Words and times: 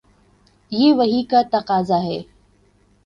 یہ 0.71 0.93
وحی 0.93 1.21
کا 1.23 1.41
تقاضا 1.51 2.01
ہے۔ 2.03 2.19